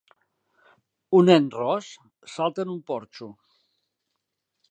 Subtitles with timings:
[1.17, 1.91] Un nen ros
[2.37, 3.31] salta en un porxo.